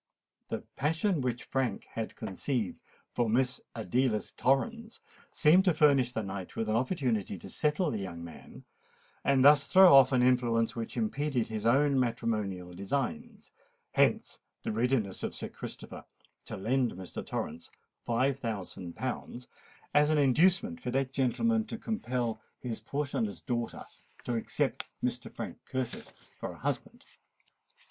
[0.47, 2.79] The passion which Frank had conceived
[3.13, 7.99] for Miss Adelais Torrens seemed to furnish the knight with an opportunity to settle the
[7.99, 8.63] young man,
[9.23, 13.51] and thus throw off an influence which impeded his own matrimonial designs:
[13.91, 16.03] hence the readiness of Sir Christopher
[16.45, 17.23] to lend Mr.
[17.23, 17.69] Torrens
[18.03, 19.47] five thousand pounds
[19.93, 23.85] as an inducement for that gentleman to compel his portionless daughter
[24.23, 25.31] to accept Mr.
[25.31, 26.09] Frank Curtis
[26.39, 27.05] for a husband.